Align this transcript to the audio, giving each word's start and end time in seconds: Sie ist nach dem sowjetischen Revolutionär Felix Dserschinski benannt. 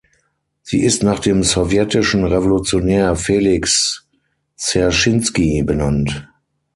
Sie 0.63 0.81
ist 0.83 1.03
nach 1.03 1.19
dem 1.19 1.43
sowjetischen 1.43 2.25
Revolutionär 2.25 3.15
Felix 3.15 4.07
Dserschinski 4.55 5.61
benannt. 5.61 6.27